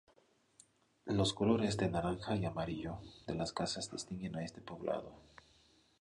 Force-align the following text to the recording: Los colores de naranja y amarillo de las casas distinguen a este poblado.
Los 1.05 1.31
colores 1.35 1.77
de 1.77 1.87
naranja 1.87 2.35
y 2.35 2.43
amarillo 2.45 2.97
de 3.27 3.35
las 3.35 3.53
casas 3.53 3.91
distinguen 3.91 4.35
a 4.35 4.43
este 4.43 4.59
poblado. 4.59 5.11